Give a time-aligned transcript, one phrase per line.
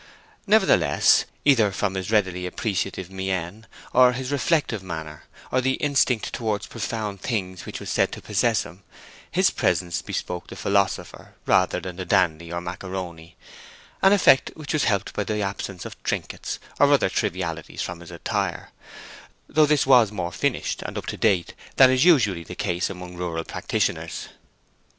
[0.47, 6.65] Nevertheless, either from his readily appreciative mien, or his reflective manner, or the instinct towards
[6.65, 8.81] profound things which was said to possess him,
[9.29, 15.13] his presence bespoke the philosopher rather than the dandy or macaroni—an effect which was helped
[15.13, 18.71] by the absence of trinkets or other trivialities from his attire,
[19.47, 23.13] though this was more finished and up to date than is usually the case among
[23.15, 24.29] rural practitioners.